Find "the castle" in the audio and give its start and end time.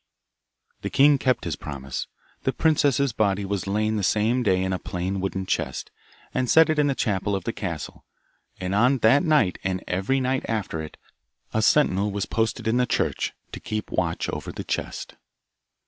7.43-8.03